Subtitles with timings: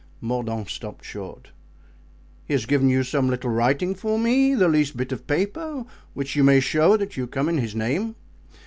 [0.19, 1.49] Mordaunt stopped short.
[2.45, 5.85] "He has given you some little writing for me—the least bit of paper
[6.15, 8.15] which may show that you come in his name.